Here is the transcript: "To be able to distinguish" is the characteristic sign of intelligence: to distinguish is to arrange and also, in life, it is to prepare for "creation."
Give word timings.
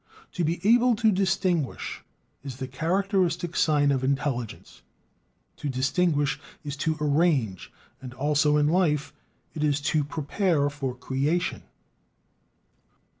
"To 0.31 0.43
be 0.43 0.59
able 0.67 0.95
to 0.95 1.11
distinguish" 1.11 2.01
is 2.43 2.55
the 2.57 2.67
characteristic 2.67 3.55
sign 3.55 3.91
of 3.91 4.03
intelligence: 4.03 4.81
to 5.57 5.69
distinguish 5.69 6.39
is 6.63 6.75
to 6.77 6.97
arrange 6.99 7.71
and 8.01 8.11
also, 8.15 8.57
in 8.57 8.67
life, 8.67 9.13
it 9.53 9.63
is 9.63 9.79
to 9.93 10.03
prepare 10.03 10.71
for 10.71 10.95
"creation." 10.95 11.61